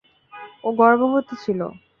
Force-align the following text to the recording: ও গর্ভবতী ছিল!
ও 0.63 0.69
গর্ভবতী 0.79 1.35
ছিল! 1.43 1.59